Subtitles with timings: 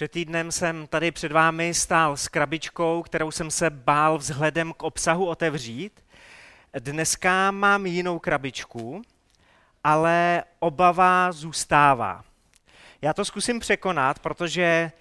[0.00, 4.82] Před týdnem jsem tady před vámi stál s krabičkou, kterou jsem se bál vzhledem k
[4.82, 6.04] obsahu otevřít.
[6.78, 9.02] Dneska mám jinou krabičku,
[9.84, 12.24] ale obava zůstává.
[13.02, 14.92] Já to zkusím překonat, protože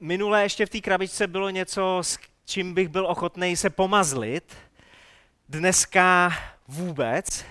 [0.00, 4.56] minule ještě v té krabičce bylo něco, s čím bych byl ochotný se pomazlit.
[5.48, 6.32] Dneska
[6.68, 7.44] vůbec.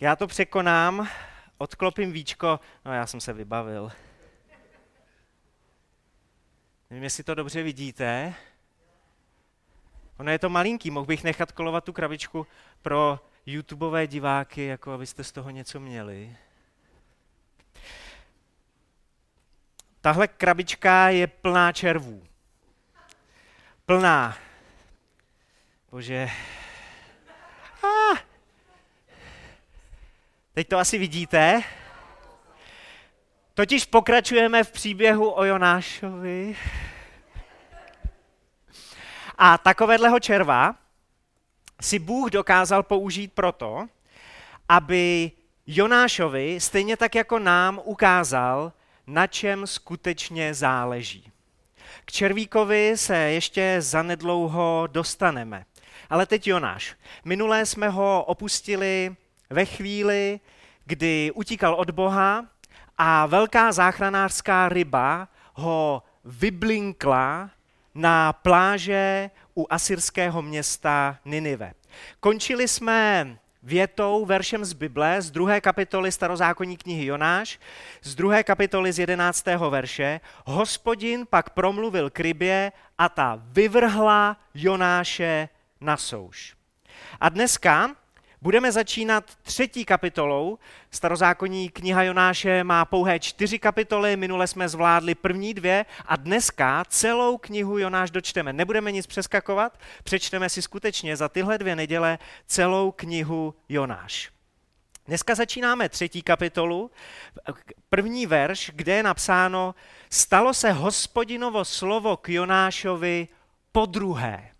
[0.00, 1.08] Já to překonám,
[1.58, 3.90] odklopím víčko, no já jsem se vybavil.
[6.90, 8.34] Nevím, jestli to dobře vidíte.
[10.18, 12.46] Ono je to malinký, mohl bych nechat kolovat tu krabičku
[12.82, 16.36] pro YouTubeové diváky, jako abyste z toho něco měli.
[20.00, 22.26] Tahle krabička je plná červů.
[23.86, 24.38] Plná.
[25.90, 26.28] Bože.
[27.84, 28.18] Ah.
[30.54, 31.62] Teď to asi vidíte.
[33.58, 36.56] Totiž pokračujeme v příběhu o Jonášovi.
[39.38, 40.74] A takovéhleho červa
[41.80, 43.86] si Bůh dokázal použít proto,
[44.68, 45.30] aby
[45.66, 48.72] Jonášovi, stejně tak jako nám, ukázal,
[49.06, 51.32] na čem skutečně záleží.
[52.04, 55.64] K červíkovi se ještě zanedlouho dostaneme.
[56.10, 56.96] Ale teď Jonáš.
[57.24, 59.16] Minulé jsme ho opustili
[59.50, 60.40] ve chvíli,
[60.84, 62.44] kdy utíkal od Boha
[62.98, 67.50] a velká záchranářská ryba ho vyblinkla
[67.94, 71.72] na pláže u asyrského města Ninive.
[72.20, 77.58] Končili jsme větou, veršem z Bible, z druhé kapitoly starozákonní knihy Jonáš,
[78.02, 80.20] z druhé kapitoly z jedenáctého verše.
[80.44, 85.48] Hospodin pak promluvil k rybě a ta vyvrhla Jonáše
[85.80, 86.54] na souš.
[87.20, 87.90] A dneska
[88.42, 90.58] Budeme začínat třetí kapitolou.
[90.90, 97.38] Starozákonní kniha Jonáše má pouhé čtyři kapitoly, minule jsme zvládli první dvě a dneska celou
[97.38, 98.52] knihu Jonáš dočteme.
[98.52, 104.30] Nebudeme nic přeskakovat, přečteme si skutečně za tyhle dvě neděle celou knihu Jonáš.
[105.06, 106.90] Dneska začínáme třetí kapitolu,
[107.90, 109.74] první verš, kde je napsáno,
[110.10, 113.28] stalo se hospodinovo slovo k Jonášovi
[113.72, 114.50] po druhé.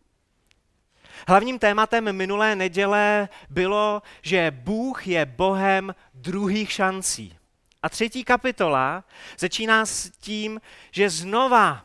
[1.29, 7.39] Hlavním tématem minulé neděle bylo, že Bůh je Bohem druhých šancí.
[7.83, 9.05] A třetí kapitola
[9.39, 11.85] začíná s tím, že znova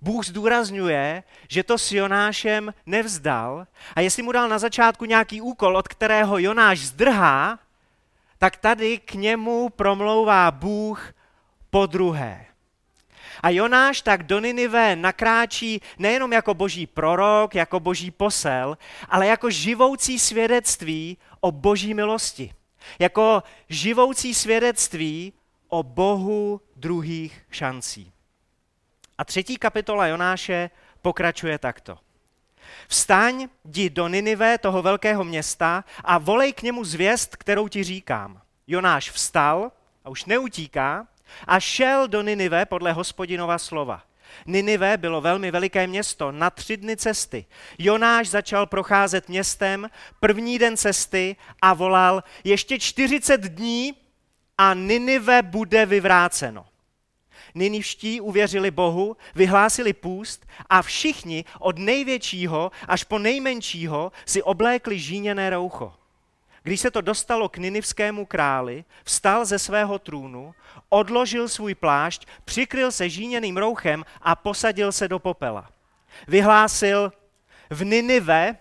[0.00, 5.76] Bůh zdůrazňuje, že to s Jonášem nevzdal a jestli mu dal na začátku nějaký úkol,
[5.76, 7.58] od kterého Jonáš zdrhá,
[8.38, 11.12] tak tady k němu promlouvá Bůh
[11.70, 12.46] po druhé.
[13.40, 18.78] A Jonáš tak do Ninive nakráčí nejenom jako boží prorok, jako boží posel,
[19.08, 22.54] ale jako živoucí svědectví o boží milosti.
[22.98, 25.32] Jako živoucí svědectví
[25.68, 28.12] o Bohu druhých šancí.
[29.18, 30.70] A třetí kapitola Jonáše
[31.02, 31.98] pokračuje takto.
[32.88, 38.40] Vstaň, jdi do Ninive, toho velkého města, a volej k němu zvěst, kterou ti říkám.
[38.66, 39.72] Jonáš vstal
[40.04, 41.06] a už neutíká,
[41.46, 44.02] a šel do Ninive podle hospodinova slova.
[44.46, 47.46] Ninive bylo velmi veliké město, na tři dny cesty.
[47.78, 49.90] Jonáš začal procházet městem
[50.20, 53.94] první den cesty a volal, ještě 40 dní
[54.58, 56.66] a Ninive bude vyvráceno.
[57.54, 65.50] Ninivští uvěřili Bohu, vyhlásili půst a všichni od největšího až po nejmenšího si oblékli žíněné
[65.50, 65.92] roucho.
[66.62, 70.54] Když se to dostalo k ninivskému králi, vstal ze svého trůnu,
[70.88, 75.70] odložil svůj plášť, přikryl se žíněným rouchem a posadil se do popela.
[76.28, 77.12] Vyhlásil
[77.70, 78.56] v Ninive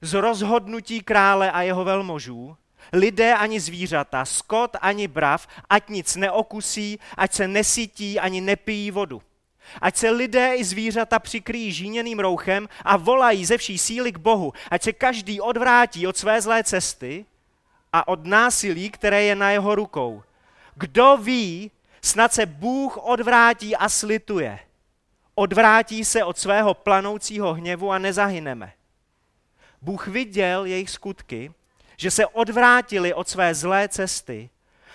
[0.00, 2.56] z rozhodnutí krále a jeho velmožů,
[2.92, 9.22] lidé ani zvířata, skot ani brav, ať nic neokusí, ať se nesytí ani nepijí vodu.
[9.80, 14.52] Ať se lidé i zvířata přikryjí žíněným rouchem a volají ze vší síly k Bohu.
[14.70, 17.26] Ať se každý odvrátí od své zlé cesty
[17.92, 20.22] a od násilí, které je na jeho rukou.
[20.74, 21.70] Kdo ví,
[22.02, 24.58] snad se Bůh odvrátí a slituje.
[25.34, 28.72] Odvrátí se od svého planoucího hněvu a nezahyneme.
[29.82, 31.52] Bůh viděl jejich skutky,
[31.96, 34.50] že se odvrátili od své zlé cesty,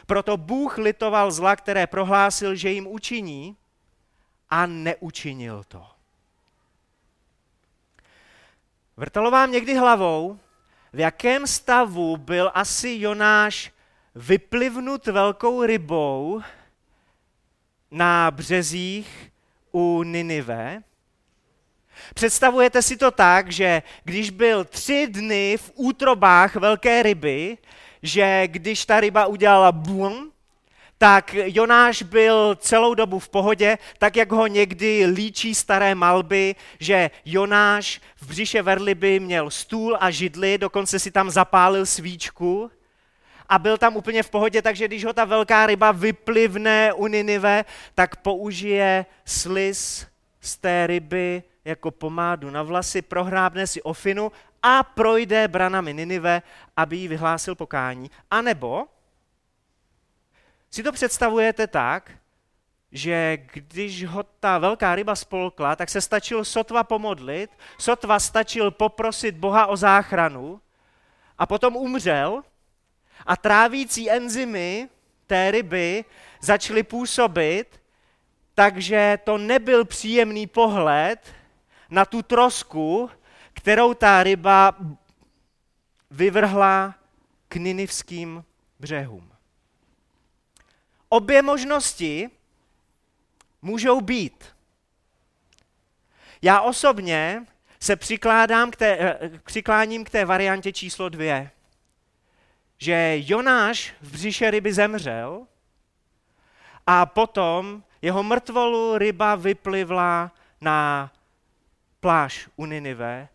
[0.06, 3.58] proto Bůh litoval zla, které prohlásil, že jim učiní
[4.50, 5.86] a neučinil to.
[8.98, 10.40] Vrtalo vám někdy hlavou,
[10.94, 13.72] v jakém stavu byl asi Jonáš
[14.16, 16.42] vyplivnut velkou rybou
[17.92, 19.32] na březích
[19.72, 20.84] u Ninive.
[22.14, 27.58] Představujete si to tak, že když byl tři dny v útrobách velké ryby,
[28.04, 30.33] že když ta ryba udělala bum,
[30.98, 37.12] tak Jonáš byl celou dobu v pohodě, tak jak ho někdy líčí staré malby, že
[37.26, 42.72] Jonáš v břiše Verliby měl stůl a židli, dokonce si tam zapálil svíčku
[43.50, 47.66] a byl tam úplně v pohodě, takže když ho ta velká ryba vyplivne u Ninive,
[47.96, 50.08] tak použije sliz
[50.42, 54.32] z té ryby jako pomádu na vlasy, prohrábne si ofinu
[54.64, 56.42] a projde branami Ninive,
[56.78, 58.12] aby jí vyhlásil pokání.
[58.32, 58.86] A nebo
[60.74, 62.12] si to představujete tak,
[62.92, 69.36] že když ho ta velká ryba spolkla, tak se stačil sotva pomodlit, sotva stačil poprosit
[69.36, 70.62] Boha o záchranu
[71.38, 72.44] a potom umřel
[73.26, 74.90] a trávící enzymy
[75.28, 76.06] té ryby
[76.42, 77.82] začaly působit,
[78.56, 81.34] takže to nebyl příjemný pohled
[81.90, 83.10] na tu trosku,
[83.54, 84.76] kterou ta ryba
[86.12, 86.96] vyvrhla
[87.48, 88.44] k ninivským
[88.80, 89.33] břehům.
[91.14, 92.30] Obě možnosti
[93.62, 94.46] můžou být.
[96.42, 97.46] Já osobně
[97.80, 101.52] se přikládám k té, eh, přikláním k té variantě číslo dvě,
[102.78, 105.48] že Jonáš v břiše ryby zemřel
[106.88, 110.32] a potom jeho mrtvolu ryba vyplivla
[110.62, 111.12] na
[112.00, 113.30] pláž u Ninive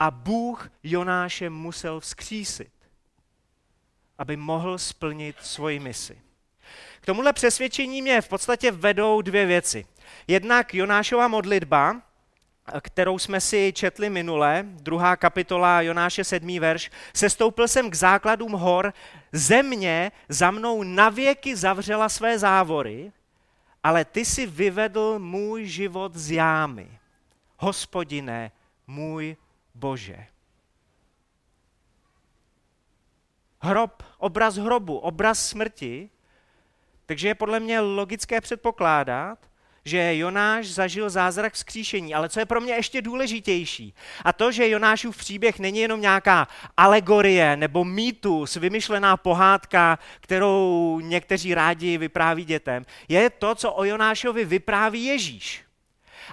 [0.00, 2.72] a Bůh Jonáše musel vzkřísit,
[4.18, 6.24] aby mohl splnit svoji misi.
[7.00, 9.86] K tomuhle přesvědčení mě v podstatě vedou dvě věci.
[10.28, 12.02] Jednak Jonášova modlitba,
[12.80, 16.60] kterou jsme si četli minule, druhá kapitola Jonáše 7.
[16.60, 18.92] verš, sestoupil jsem k základům hor,
[19.32, 23.12] země za mnou navěky zavřela své závory,
[23.82, 26.98] ale ty si vyvedl můj život z jámy.
[27.58, 28.50] Hospodine,
[28.86, 29.36] můj
[29.74, 30.26] Bože.
[33.60, 36.10] Hrob, obraz hrobu, obraz smrti,
[37.06, 39.38] takže je podle mě logické předpokládat,
[39.84, 42.14] že Jonáš zažil zázrak vzkříšení.
[42.14, 46.48] Ale co je pro mě ještě důležitější, a to, že Jonášův příběh není jenom nějaká
[46.76, 54.44] alegorie nebo mýtus, vymyšlená pohádka, kterou někteří rádi vypráví dětem, je to, co o Jonášovi
[54.44, 55.64] vypráví Ježíš.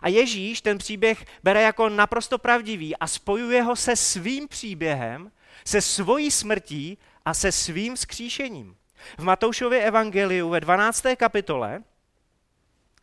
[0.02, 5.32] A Ježíš ten příběh bere jako naprosto pravdivý a spojuje ho se svým příběhem,
[5.66, 8.76] se svojí smrtí a se svým vzkříšením.
[9.18, 11.04] V Matoušově evangeliu ve 12.
[11.18, 11.84] kapitole,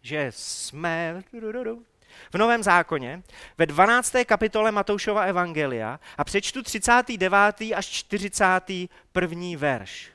[0.03, 1.23] že jsme
[2.33, 3.23] v Novém zákoně,
[3.59, 4.15] ve 12.
[4.27, 7.35] kapitole Matoušova evangelia a přečtu 39.
[7.77, 9.47] až 41.
[9.57, 10.11] verš.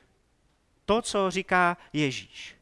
[0.86, 2.56] To, co říká Ježíš.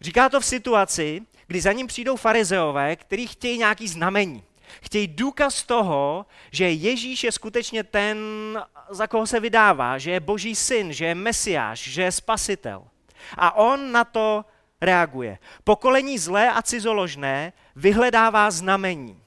[0.00, 4.44] Říká to v situaci, kdy za ním přijdou farizeové, kteří chtějí nějaký znamení.
[4.80, 8.18] Chtějí důkaz toho, že Ježíš je skutečně ten,
[8.90, 12.84] za koho se vydává, že je boží syn, že je mesiáš, že je spasitel.
[13.36, 14.44] A on na to
[14.80, 15.38] reaguje.
[15.64, 19.22] Pokolení zlé a cizoložné vyhledává znamení.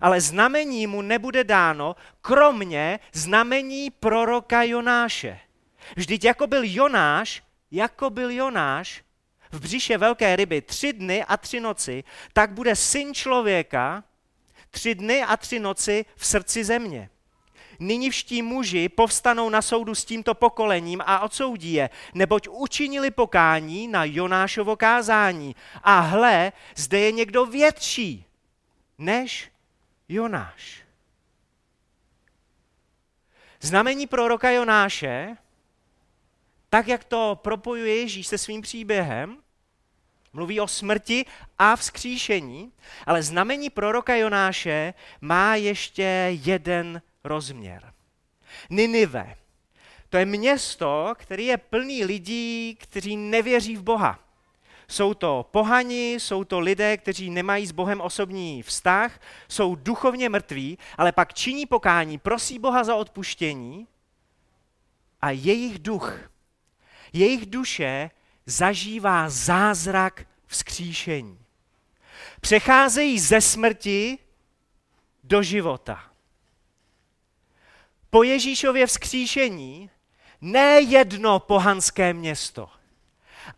[0.00, 5.40] Ale znamení mu nebude dáno, kromě znamení proroka Jonáše.
[5.96, 9.02] Vždyť jako byl Jonáš, jako byl Jonáš
[9.52, 14.04] v břiše velké ryby tři dny a tři noci, tak bude syn člověka
[14.74, 17.10] tři dny a tři noci v srdci země.
[17.78, 18.10] Nyní
[18.42, 24.76] muži povstanou na soudu s tímto pokolením a odsoudí je, neboť učinili pokání na Jonášovo
[24.76, 25.56] kázání.
[25.82, 28.24] A hle, zde je někdo větší
[28.98, 29.50] než
[30.08, 30.82] Jonáš.
[33.60, 35.36] Znamení proroka Jonáše,
[36.70, 39.43] tak jak to propojuje Ježíš se svým příběhem,
[40.34, 41.24] Mluví o smrti
[41.58, 42.72] a vzkříšení,
[43.06, 46.02] ale znamení proroka Jonáše má ještě
[46.44, 47.92] jeden rozměr.
[48.70, 49.36] Ninive.
[50.08, 54.18] To je město, které je plný lidí, kteří nevěří v Boha.
[54.88, 60.78] Jsou to pohani, jsou to lidé, kteří nemají s Bohem osobní vztah, jsou duchovně mrtví,
[60.98, 63.86] ale pak činí pokání, prosí Boha za odpuštění
[65.22, 66.30] a jejich duch,
[67.12, 68.10] jejich duše
[68.46, 71.38] zažívá zázrak vzkříšení.
[72.40, 74.18] Přecházejí ze smrti
[75.24, 76.04] do života.
[78.10, 79.90] Po Ježíšově vzkříšení
[80.40, 82.70] ne jedno pohanské město,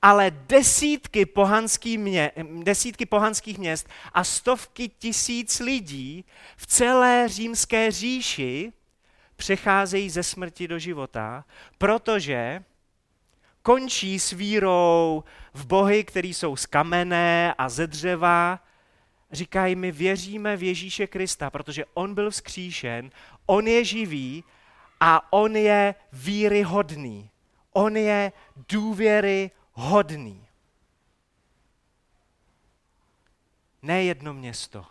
[0.03, 6.25] ale desítky, pohanský mě, desítky pohanských měst a stovky tisíc lidí
[6.57, 8.73] v celé římské říši
[9.37, 11.45] přecházejí ze smrti do života,
[11.79, 12.65] protože
[13.67, 18.61] končí s vírou v bohy, který jsou z kamene a ze dřeva.
[19.33, 23.11] Říkají, my věříme v Ježíše Krista, protože on byl vzkříšen,
[23.47, 24.45] on je živý
[25.01, 27.31] a on je víry hodný.
[27.73, 28.33] On je
[28.69, 30.47] důvěry hodný.
[33.83, 34.87] Ne jedno město,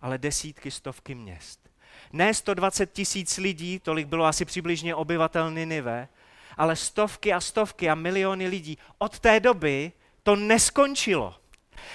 [0.00, 1.70] ale desítky, stovky měst.
[2.12, 6.08] Ne 120 tisíc lidí, tolik bylo asi přibližně obyvatel Ninive,
[6.56, 8.78] ale stovky a stovky a miliony lidí.
[8.98, 9.92] Od té doby
[10.22, 11.34] to neskončilo.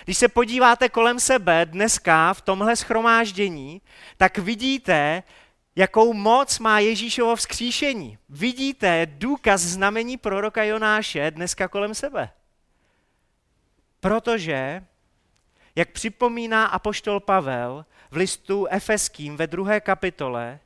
[0.05, 3.81] Když se podíváte kolem sebe dneska v tomhle schromáždění,
[4.17, 5.23] tak vidíte,
[5.75, 8.17] jakou moc má Ježíšovo vzkříšení.
[8.29, 12.29] Vidíte důkaz znamení proroka Jonáše dneska kolem sebe.
[13.99, 14.85] Protože,
[15.75, 20.59] jak připomíná apoštol Pavel v listu Efeským ve druhé kapitole,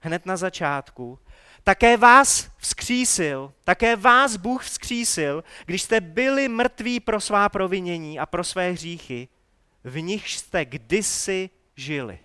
[0.00, 1.18] hned na začátku,
[1.68, 8.26] také vás vzkřísil, také vás Bůh vzkřísil, když jste byli mrtví pro svá provinění a
[8.26, 9.28] pro své hříchy,
[9.84, 12.18] v nich jste kdysi žili.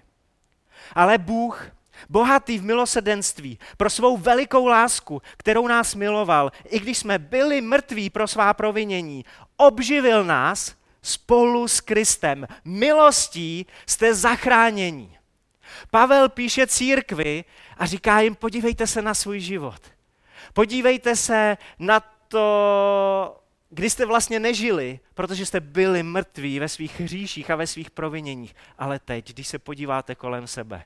[0.95, 1.67] Ale Bůh,
[2.09, 8.09] bohatý v milosedenství, pro svou velikou lásku, kterou nás miloval, i když jsme byli mrtví
[8.09, 9.25] pro svá provinění,
[9.57, 12.47] obživil nás spolu s Kristem.
[12.65, 15.19] Milostí jste zachráněni.
[15.91, 17.43] Pavel píše církvi
[17.77, 19.81] a říká jim, podívejte se na svůj život.
[20.53, 23.39] Podívejte se na to,
[23.69, 28.55] kdy jste vlastně nežili, protože jste byli mrtví ve svých hříších a ve svých proviněních.
[28.77, 30.83] Ale teď, když se podíváte kolem sebe,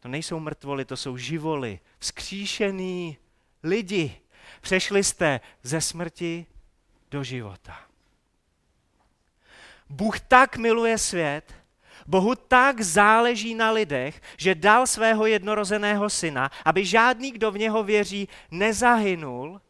[0.00, 3.18] to nejsou mrtvoly, to jsou živoly, vzkříšený
[3.62, 4.20] lidi.
[4.60, 6.46] Přešli jste ze smrti
[7.10, 7.80] do života.
[9.88, 11.54] Bůh tak miluje svět,
[12.06, 17.82] Bohu tak záleží na lidech, že dal svého jednorozeného syna, aby žádný, kdo v něho
[17.82, 19.60] věří, nezahynul,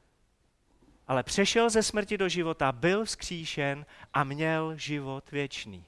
[1.06, 5.84] ale přešel ze smrti do života, byl vzkříšen a měl život věčný.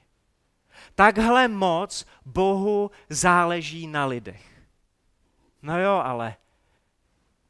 [0.95, 4.61] Takhle moc Bohu záleží na lidech.
[5.61, 6.35] No jo, ale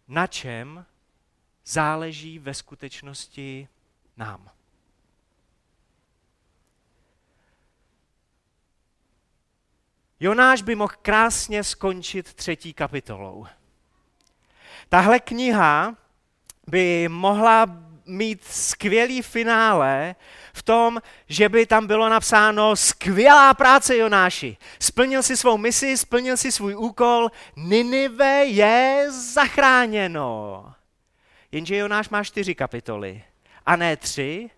[0.08, 0.86] na čem
[1.66, 3.68] záleží ve skutečnosti
[4.18, 4.57] nám?
[10.20, 13.48] Jonáš by mohl krásně skončit třetí kapitolou.
[14.90, 15.96] Tahle kniha
[16.68, 17.66] by mohla
[18.06, 20.16] mít skvělý finále
[20.54, 24.58] v tom, že by tam bylo napsáno skvělá práce Jonáši.
[24.80, 30.74] Splnil si svou misi, splnil si svůj úkol, Ninive je zachráněno.
[31.52, 33.24] Jenže Jonáš má čtyři kapitoly
[33.66, 34.50] a ne tři.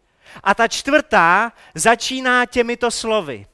[0.43, 3.45] A ta čtvrtá začíná těmito slovy.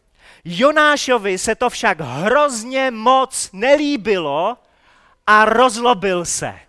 [0.45, 4.57] Jonášovi se to však hrozně moc nelíbilo
[5.27, 6.59] a rozlobil se.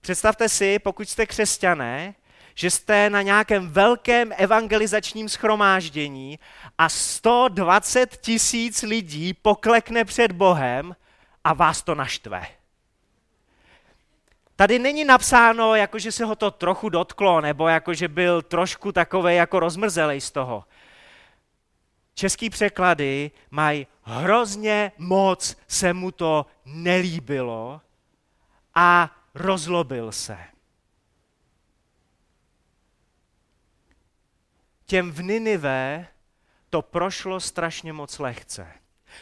[0.00, 2.14] Představte si, pokud jste křesťané,
[2.54, 6.38] že jste na nějakém velkém evangelizačním schromáždění
[6.78, 10.96] a 120 tisíc lidí poklekne před Bohem
[11.44, 12.46] a vás to naštve.
[14.56, 18.92] Tady není napsáno, jako že se ho to trochu dotklo, nebo jako že byl trošku
[18.92, 20.64] takový jako rozmrzelej z toho
[22.14, 27.80] český překlady mají hrozně moc se mu to nelíbilo
[28.74, 30.38] a rozlobil se.
[34.86, 36.06] Těm v Ninive
[36.70, 38.66] to prošlo strašně moc lehce.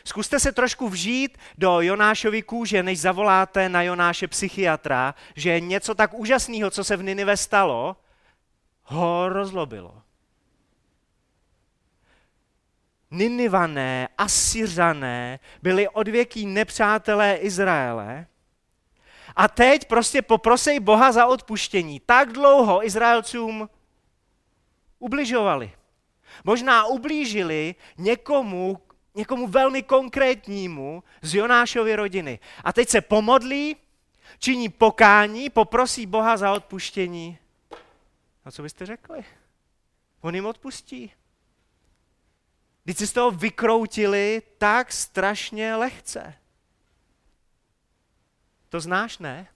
[0.04, 6.14] Zkuste se trošku vžít do Jonášovy kůže, než zavoláte na Jonáše psychiatra, že něco tak
[6.14, 7.96] úžasného, co se v Ninive stalo,
[8.82, 10.02] ho rozlobilo.
[13.12, 18.26] Ninivané, Asyřané byli odvěký nepřátelé Izraele.
[19.36, 22.00] A teď prostě poprosej Boha za odpuštění.
[22.00, 23.68] Tak dlouho Izraelcům
[24.98, 25.72] ubližovali.
[26.44, 28.80] Možná ublížili někomu,
[29.14, 32.38] někomu velmi konkrétnímu z Jonášovy rodiny.
[32.64, 33.76] A teď se pomodlí,
[34.38, 37.38] činí pokání, poprosí Boha za odpuštění.
[38.44, 39.24] A co byste řekli?
[40.20, 41.12] On jim odpustí.
[42.84, 46.34] Když si z toho vykroutili tak strašně lehce.
[48.68, 49.48] To znáš, ne?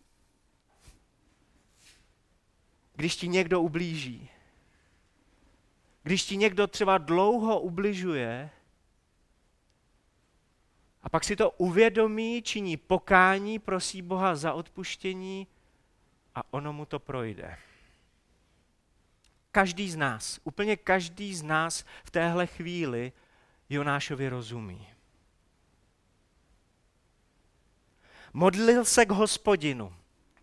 [2.95, 4.31] Když ti někdo ublíží,
[6.03, 8.51] když ti někdo třeba dlouho ubližuje,
[11.03, 15.47] a pak si to uvědomí, činí pokání, prosí Boha za odpuštění
[16.35, 17.59] a ono mu to projde.
[19.57, 23.13] Každý z nás, úplně každý z nás v téhle chvíli
[23.71, 24.89] Jonášovi rozumí.
[28.33, 29.93] Modlil se k hospodinu.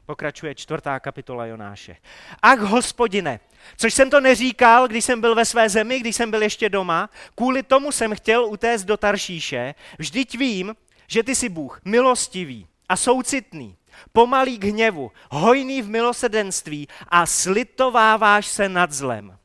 [0.06, 1.98] Pokračuje čtvrtá kapitola Jonáše.
[2.42, 3.40] Ach, hospodine,
[3.78, 7.10] což jsem to neříkal, když jsem byl ve své zemi, když jsem byl ještě doma,
[7.36, 10.76] kvůli tomu jsem chtěl utéct do Taršíše, vždyť vím,
[11.08, 13.78] že ty jsi Bůh milostivý a soucitný,
[14.12, 19.38] pomalý k hněvu, hojný v milosedenství a slitováváš se nad zlem.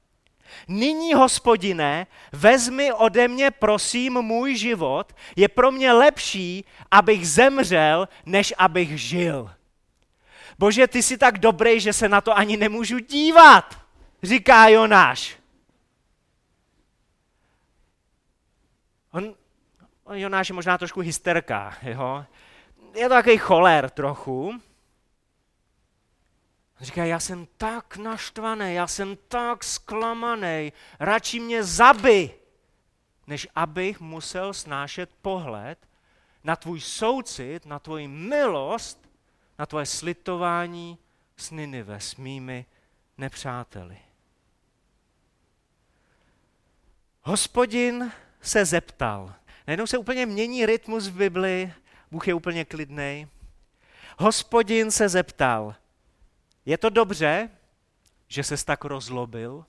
[0.69, 5.13] Nyní, hospodine, vezmi ode mě, prosím, můj život.
[5.37, 9.51] Je pro mě lepší, abych zemřel, než abych žil.
[10.59, 13.77] Bože, ty jsi tak dobrý, že se na to ani nemůžu dívat,
[14.23, 15.39] říká Jonáš.
[19.13, 19.35] On,
[20.05, 22.25] on Jonáš je možná trošku hysterka, jo?
[22.99, 24.61] Je to takový choler trochu.
[26.81, 32.35] Říká, já jsem tak naštvaný, já jsem tak zklamaný, radši mě zabi,
[33.27, 35.79] než abych musel snášet pohled
[36.45, 39.09] na tvůj soucit, na tvoji milost,
[39.59, 40.99] na tvoje slitování
[41.37, 42.67] s Ninive, s mými
[43.19, 43.99] nepřáteli.
[47.23, 49.35] Hospodin se zeptal.
[49.67, 51.73] Najednou se úplně mění rytmus v Bibli,
[52.11, 53.29] Bůh je úplně klidný.
[54.19, 55.75] Hospodin se zeptal,
[56.67, 57.51] je to dobře,
[58.29, 59.65] že ses tak rozlobil?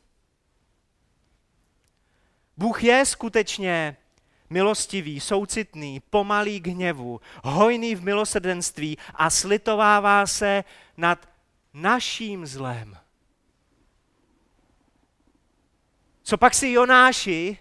[2.58, 3.98] Bůh je skutečně
[4.50, 10.64] milostivý, soucitný, pomalý k hněvu, hojný v milosrdenství a slitovává se
[10.98, 11.30] nad
[11.74, 12.98] naším zlem.
[16.24, 17.58] Co pak si Jonáši,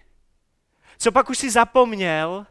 [0.97, 2.47] co pak už si zapomněl,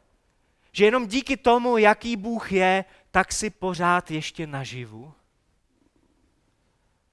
[0.78, 5.12] že jenom díky tomu, jaký Bůh je, tak si pořád ještě naživu?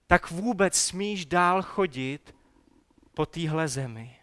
[0.08, 2.36] Tak vůbec smíš dál chodit
[3.14, 4.16] po téhle zemi.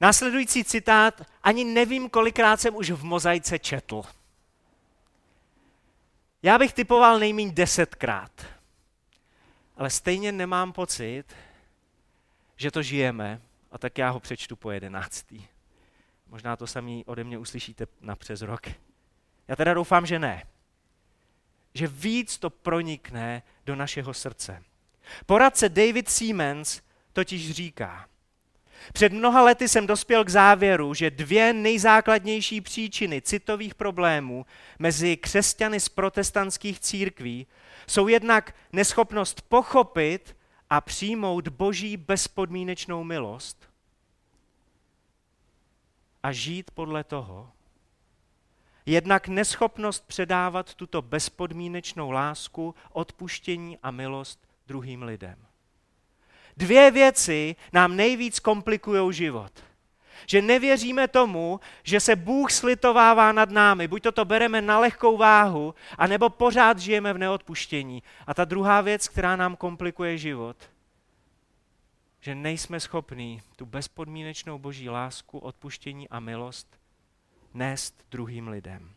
[0.00, 4.02] Následující citát ani nevím, kolikrát jsem už v mozaice četl.
[6.42, 8.46] Já bych typoval nejméně desetkrát.
[9.76, 11.24] Ale stejně nemám pocit,
[12.56, 13.40] že to žijeme,
[13.70, 15.46] a tak já ho přečtu po jedenáctý.
[16.30, 18.66] Možná to samý ode mě uslyšíte na přes rok.
[19.48, 20.44] Já teda doufám, že ne.
[21.74, 24.62] Že víc to pronikne do našeho srdce.
[25.26, 26.80] Poradce David Siemens
[27.12, 28.06] totiž říká,
[28.92, 34.46] před mnoha lety jsem dospěl k závěru, že dvě nejzákladnější příčiny citových problémů
[34.78, 37.46] mezi křesťany z protestantských církví
[37.86, 40.36] jsou jednak neschopnost pochopit
[40.70, 43.69] a přijmout boží bezpodmínečnou milost
[46.22, 47.50] a žít podle toho.
[48.86, 55.36] Jednak neschopnost předávat tuto bezpodmínečnou lásku, odpuštění a milost druhým lidem.
[56.56, 59.52] Dvě věci nám nejvíc komplikují život.
[60.26, 63.88] Že nevěříme tomu, že se Bůh slitovává nad námi.
[63.88, 68.02] Buď to to bereme na lehkou váhu, anebo pořád žijeme v neodpuštění.
[68.26, 70.56] A ta druhá věc, která nám komplikuje život,
[72.20, 76.80] že nejsme schopní tu bezpodmínečnou boží lásku, odpuštění a milost
[77.54, 78.94] nést druhým lidem.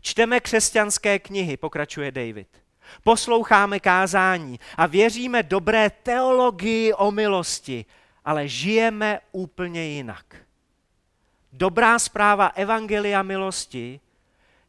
[0.00, 2.62] Čteme křesťanské knihy, pokračuje David.
[3.04, 7.84] Posloucháme kázání a věříme dobré teologii o milosti,
[8.24, 10.36] ale žijeme úplně jinak.
[11.52, 14.00] Dobrá zpráva Evangelia milosti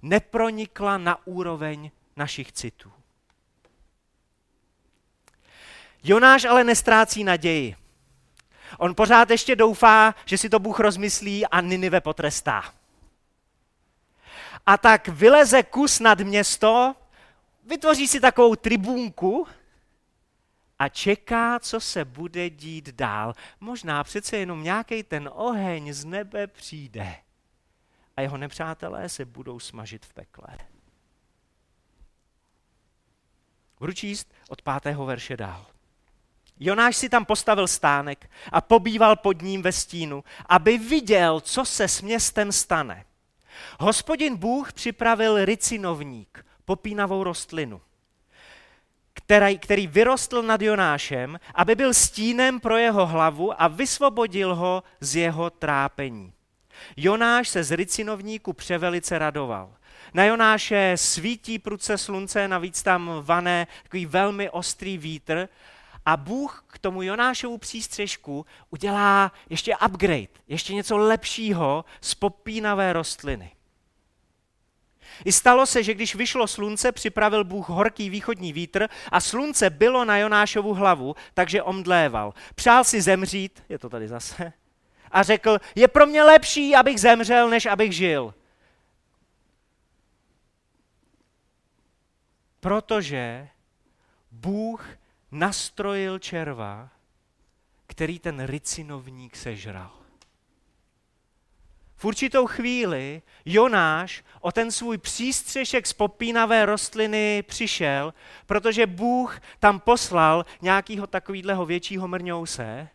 [0.01, 2.91] nepronikla na úroveň našich citů.
[6.03, 7.75] Jonáš ale nestrácí naději.
[8.77, 12.73] On pořád ještě doufá, že si to Bůh rozmyslí a Ninive potrestá.
[14.65, 16.95] A tak vyleze kus nad město,
[17.65, 19.47] vytvoří si takovou tribunku
[20.79, 23.33] a čeká, co se bude dít dál.
[23.59, 27.15] Možná přece jenom nějaký ten oheň z nebe přijde
[28.17, 30.57] a jeho nepřátelé se budou smažit v pekle.
[33.79, 35.72] Budu číst od pátého verše dál.
[36.59, 41.87] Jonáš si tam postavil stánek a pobýval pod ním ve stínu, aby viděl, co se
[41.87, 43.05] s městem stane.
[43.79, 47.81] Hospodin Bůh připravil ricinovník, popínavou rostlinu,
[49.13, 55.15] který, který vyrostl nad Jonášem, aby byl stínem pro jeho hlavu a vysvobodil ho z
[55.15, 56.33] jeho trápení.
[56.97, 59.75] Jonáš se z ricinovníku převelice radoval.
[60.13, 65.49] Na Jonáše svítí pruce slunce, navíc tam vané takový velmi ostrý vítr
[66.05, 73.51] a Bůh k tomu Jonášovu přístřežku udělá ještě upgrade, ještě něco lepšího z popínavé rostliny.
[75.25, 80.05] I stalo se, že když vyšlo slunce, připravil Bůh horký východní vítr a slunce bylo
[80.05, 82.33] na Jonášovu hlavu, takže omdléval.
[82.55, 84.53] Přál si zemřít, je to tady zase,
[85.11, 88.33] a řekl, je pro mě lepší, abych zemřel, než abych žil.
[92.59, 93.49] Protože
[94.31, 94.85] Bůh
[95.33, 96.89] nastrojil červa,
[97.87, 99.91] který ten ricinovník sežral.
[101.95, 108.13] v určitou chvíli Jonáš o ten svůj přístřešek z popínavé rostliny přišel,
[108.45, 112.89] protože Bůh tam poslal nějakého takového většího mrňouse,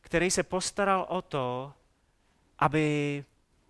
[0.00, 1.72] který se postaral o to,
[2.58, 3.24] aby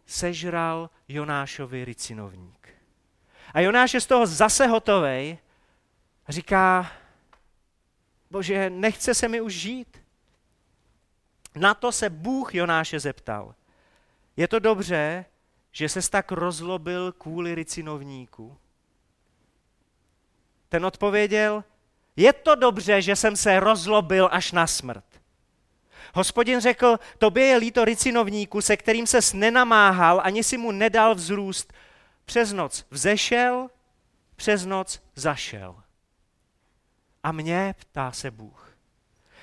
[0.07, 2.69] sežral Jonášovi ricinovník.
[3.55, 5.39] A Jonáš je z toho zase hotovej
[6.29, 6.93] říká,
[8.31, 10.03] bože, nechce se mi už žít.
[11.55, 13.55] Na to se Bůh Jonáše zeptal.
[14.37, 15.25] Je to dobře,
[15.73, 18.57] že se tak rozlobil kvůli ricinovníku?
[20.69, 21.65] Ten odpověděl,
[22.17, 25.05] je to dobře, že jsem se rozlobil až na smrt.
[26.15, 31.73] Hospodin řekl, tobě je líto ricinovníku, se kterým ses nenamáhal, ani si mu nedal vzrůst.
[32.25, 33.71] Přes noc vzešel,
[34.37, 35.82] přes noc zašel.
[37.23, 38.73] A mě, ptá se Bůh,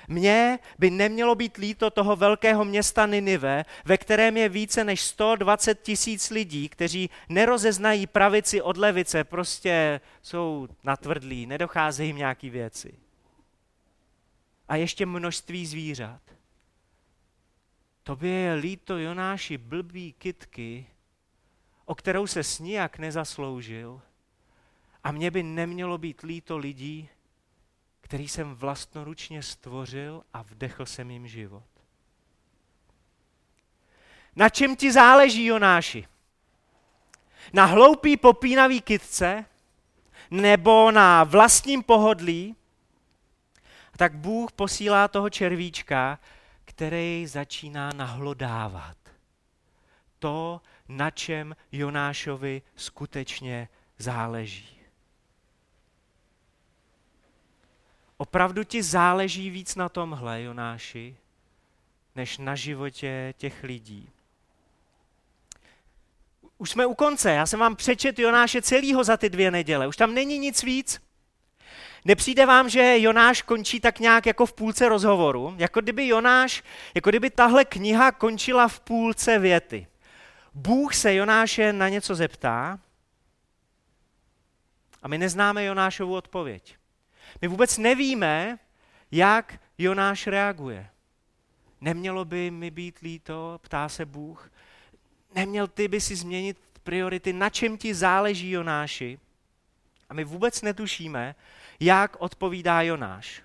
[0.08, 5.82] mně by nemělo být líto toho velkého města Ninive, ve kterém je více než 120
[5.82, 12.94] tisíc lidí, kteří nerozeznají pravici od levice, prostě jsou natvrdlí, nedocházejí jim nějaký věci.
[14.68, 16.20] A ještě množství zvířat.
[18.02, 20.86] Tobě je líto Jonáši blbý kitky,
[21.84, 24.00] o kterou se nijak nezasloužil.
[25.04, 27.08] A mně by nemělo být líto lidí,
[28.10, 31.64] který jsem vlastnoručně stvořil a vdechl jsem jim život.
[34.36, 36.06] Na čem ti záleží, Jonáši?
[37.52, 39.44] Na hloupý popínavý kytce
[40.30, 42.56] nebo na vlastním pohodlí?
[43.96, 46.18] Tak Bůh posílá toho červíčka,
[46.64, 48.96] který začíná nahlodávat.
[50.18, 53.68] To, na čem Jonášovi skutečně
[53.98, 54.79] záleží.
[58.20, 61.16] Opravdu ti záleží víc na tomhle, Jonáši,
[62.16, 64.08] než na životě těch lidí.
[66.58, 69.96] Už jsme u konce, já jsem vám přečet Jonáše celýho za ty dvě neděle, už
[69.96, 71.00] tam není nic víc.
[72.04, 75.54] Nepřijde vám, že Jonáš končí tak nějak jako v půlce rozhovoru?
[75.58, 76.62] Jako kdyby Jonáš,
[76.94, 79.86] jako kdyby tahle kniha končila v půlce věty.
[80.54, 82.78] Bůh se Jonáše na něco zeptá
[85.02, 86.79] a my neznáme Jonášovu odpověď.
[87.42, 88.58] My vůbec nevíme,
[89.10, 90.90] jak Jonáš reaguje.
[91.80, 94.50] Nemělo by mi být líto, ptá se Bůh.
[95.34, 99.18] Neměl ty by si změnit priority, na čem ti záleží Jonáši.
[100.08, 101.34] A my vůbec netušíme,
[101.80, 103.42] jak odpovídá Jonáš.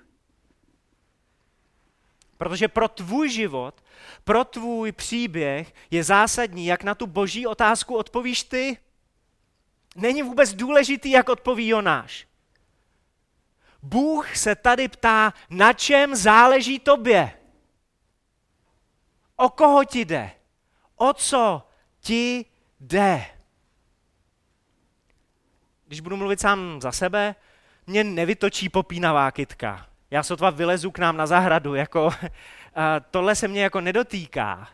[2.38, 3.84] Protože pro tvůj život,
[4.24, 8.78] pro tvůj příběh je zásadní, jak na tu boží otázku odpovíš ty.
[9.96, 12.28] Není vůbec důležitý, jak odpoví Jonáš.
[13.86, 17.32] Bůh se tady ptá, na čem záleží tobě.
[19.36, 20.32] O koho ti jde?
[20.96, 21.68] O co
[22.00, 22.46] ti
[22.80, 23.26] jde?
[25.88, 27.36] Když budu mluvit sám za sebe,
[27.88, 29.88] mě nevytočí popínavá kytka.
[30.12, 32.10] Já sotva vylezu k nám na zahradu, jako
[33.12, 34.70] tohle se mě jako nedotýká.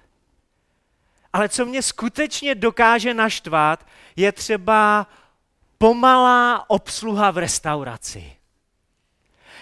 [1.34, 5.08] Ale co mě skutečně dokáže naštvat, je třeba
[5.78, 8.41] pomalá obsluha v restauraci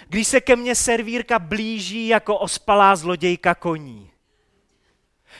[0.09, 4.11] když se ke mně servírka blíží jako ospalá zlodějka koní.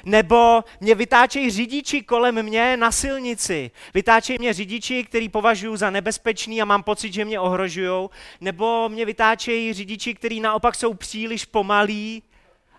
[0.06, 3.72] Nebo mě vytáčejí řidiči kolem mě na silnici.
[3.94, 8.10] Vytáčejí mě řidiči, který považuji za nebezpečný a mám pocit, že mě ohrožují.
[8.42, 12.24] Nebo mě vytáčejí řidiči, kteří naopak jsou příliš pomalí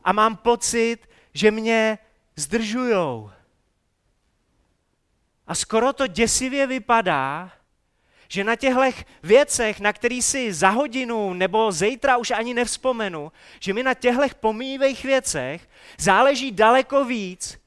[0.05, 0.99] a mám pocit,
[1.35, 1.99] že mě
[2.37, 3.31] zdržujou.
[5.47, 7.53] A skoro to děsivě vypadá,
[8.33, 8.81] že na těchto
[9.23, 14.23] věcech, na který si za hodinu nebo zítra už ani nevzpomenu, že mi na těchto
[14.41, 17.59] pomíjivých věcech záleží daleko víc,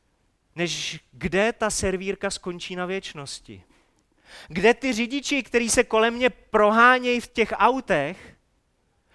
[0.55, 3.63] než kde ta servírka skončí na věčnosti.
[4.47, 8.35] Kde ty řidiči, kteří se kolem mě prohánějí v těch autech,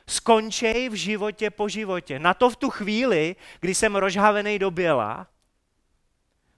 [0.06, 2.18] skončí v životě po životě.
[2.18, 5.26] Na to v tu chvíli, kdy jsem rozhavený do běla,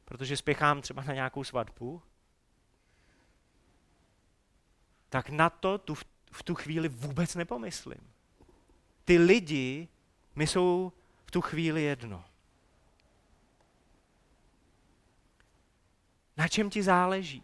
[0.04, 2.02] protože spěchám třeba na nějakou svatbu,
[5.10, 5.94] tak na to tu,
[6.32, 8.10] v tu chvíli vůbec nepomyslím.
[9.04, 9.88] Ty lidi
[10.34, 10.92] mi jsou
[11.26, 12.24] v tu chvíli jedno.
[16.36, 17.42] Na čem ti záleží?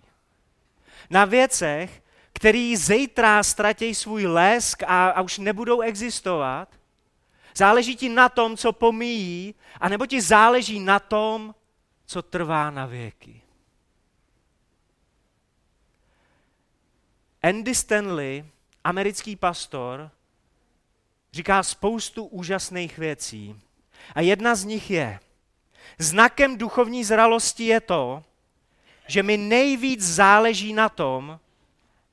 [1.11, 2.03] Na věcech,
[2.33, 6.69] který zítra ztratí svůj lesk a, a už nebudou existovat?
[7.55, 11.55] Záleží ti na tom, co pomíjí, anebo ti záleží na tom,
[12.07, 13.43] co trvá na věky?
[17.47, 18.45] Andy Stanley,
[18.85, 20.11] americký pastor,
[21.33, 23.61] říká spoustu úžasných věcí.
[24.15, 25.21] A jedna z nich je,
[25.99, 28.25] Znakem duchovní zralosti je to,
[29.07, 31.41] že mi nejvíc záleží na tom,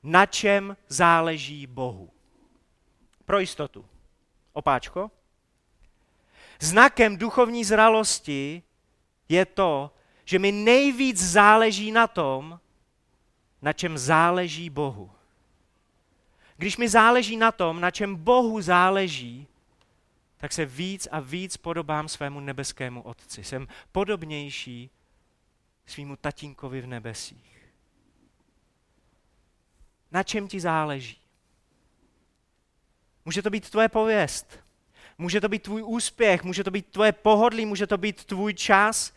[0.02, 2.10] na čem záleží Bohu.
[3.24, 3.84] Pro jistotu.
[4.52, 5.10] Opáčko?
[6.60, 8.62] Znakem duchovní zralosti
[9.28, 9.90] je to,
[10.24, 12.60] že mi nejvíc záleží na tom,
[13.62, 15.10] na čem záleží Bohu.
[16.56, 19.46] Když mi záleží na tom, na čem Bohu záleží,
[20.36, 23.44] tak se víc a víc podobám svému nebeskému Otci.
[23.44, 24.90] Jsem podobnější
[25.86, 27.72] svýmu tatínkovi v nebesích.
[30.12, 31.18] Na čem ti záleží?
[33.24, 34.58] Může to být tvoje pověst,
[35.18, 39.14] může to být tvůj úspěch, může to být tvoje pohodlí, může to být tvůj čas,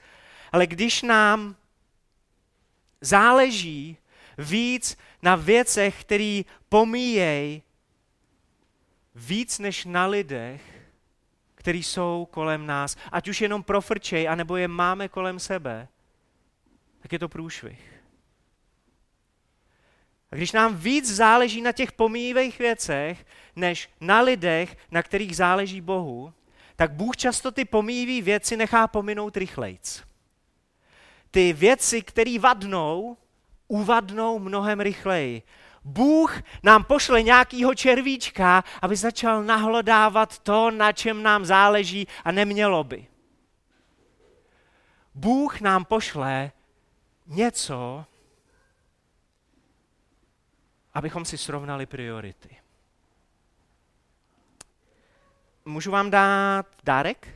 [0.51, 1.55] ale když nám
[3.01, 3.97] záleží
[4.37, 7.63] víc na věcech, které pomíjejí
[9.15, 10.61] víc než na lidech,
[11.55, 15.87] který jsou kolem nás, ať už jenom profrčej, anebo je máme kolem sebe,
[16.99, 18.03] tak je to průšvih.
[20.31, 25.81] A když nám víc záleží na těch pomíjivých věcech, než na lidech, na kterých záleží
[25.81, 26.33] Bohu,
[26.75, 30.03] tak Bůh často ty pomíjivé věci nechá pominout rychlejc.
[31.31, 33.17] Ty věci, které vadnou,
[33.67, 35.43] uvadnou mnohem rychleji.
[35.83, 42.83] Bůh nám pošle nějakýho červíčka, aby začal nahlodávat to, na čem nám záleží a nemělo
[42.83, 43.07] by.
[45.15, 46.51] Bůh nám pošle
[47.27, 48.05] něco,
[50.93, 52.57] abychom si srovnali priority.
[55.65, 57.27] Můžu vám dát dárek?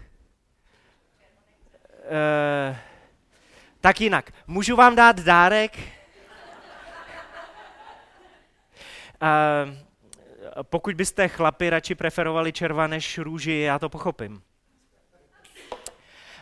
[2.04, 2.80] E,
[3.82, 5.78] tak jinak, můžu vám dát dárek?
[5.78, 5.92] E,
[10.62, 14.42] pokud byste chlapi radši preferovali červa než růži, já to pochopím.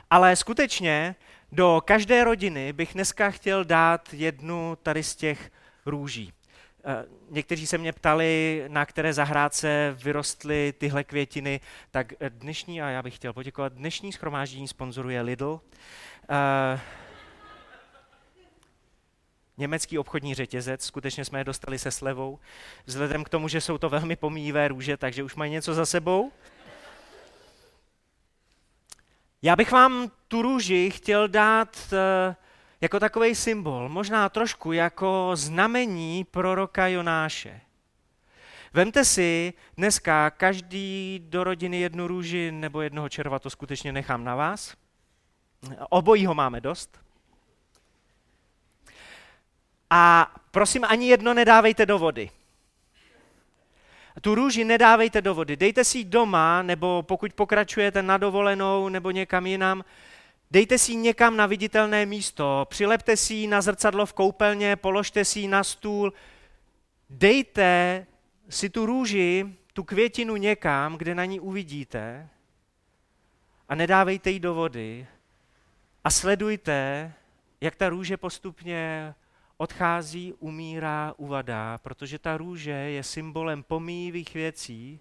[0.10, 1.16] Ale skutečně
[1.52, 5.52] do každé rodiny bych dneska chtěl dát jednu tady z těch
[5.86, 6.34] růží.
[6.86, 11.60] Eh, někteří se mě ptali, na které zahrádce vyrostly tyhle květiny,
[11.92, 15.62] tak dnešní, a já bych chtěl poděkovat, dnešní schromáždění sponzoruje Lidl.
[19.60, 22.40] Německý obchodní řetězec, skutečně jsme je dostali se slevou,
[22.86, 26.32] vzhledem k tomu, že jsou to velmi pomíjivé růže, takže už mají něco za sebou.
[29.42, 32.36] Já bych vám tu růži chtěl dát uh,
[32.82, 37.62] jako takový symbol, možná trošku jako znamení proroka Jonáše.
[38.74, 44.36] Vemte si dneska každý do rodiny jednu růži nebo jednoho červa, to skutečně nechám na
[44.36, 44.76] vás.
[45.90, 47.09] Obojího máme dost.
[49.90, 52.30] A prosím, ani jedno nedávejte do vody.
[54.22, 55.56] Tu růži nedávejte do vody.
[55.56, 59.84] Dejte si ji doma, nebo pokud pokračujete na dovolenou nebo někam jinam,
[60.52, 65.26] Dejte si ji někam na viditelné místo, přilepte si ji na zrcadlo v koupelně, položte
[65.26, 66.14] si ji na stůl.
[67.10, 68.06] Dejte
[68.50, 72.30] si tu růži, tu květinu někam, kde na ní uvidíte
[73.70, 75.08] a nedávejte ji do vody
[76.04, 77.14] a sledujte,
[77.62, 79.14] jak ta růže postupně
[79.62, 85.00] odchází, umírá, uvadá, protože ta růže je symbolem pomíjivých věcí,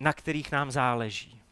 [0.00, 1.42] na kterých nám záleží.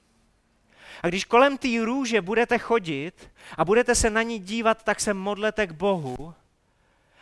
[1.02, 5.14] A když kolem té růže budete chodit a budete se na ní dívat, tak se
[5.14, 6.34] modlete k Bohu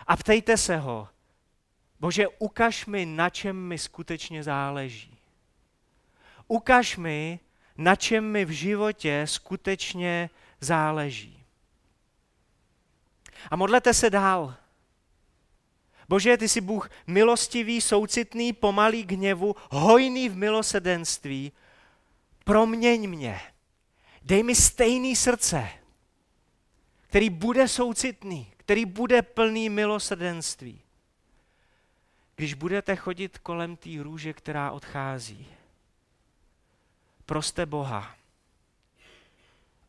[0.06, 1.08] a ptejte se ho,
[2.00, 5.18] Bože, ukaž mi, na čem mi skutečně záleží.
[6.48, 7.40] Ukaž mi,
[7.76, 10.30] na čem mi v životě skutečně
[10.60, 11.35] záleží.
[13.50, 14.54] A modlete se dál.
[16.08, 21.52] Bože, ty jsi Bůh milostivý, soucitný, pomalý gněvu, hojný v milosedenství.
[22.44, 23.40] Proměň mě.
[24.22, 25.68] Dej mi stejný srdce,
[27.08, 30.80] který bude soucitný, který bude plný milosrdenství.
[32.36, 35.46] Když budete chodit kolem té růže, která odchází,
[37.26, 38.16] proste Boha,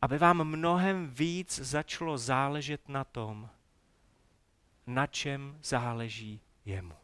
[0.02, 3.48] aby vám mnohem víc začalo záležet na tom,
[4.86, 6.97] na čem záleží jemu.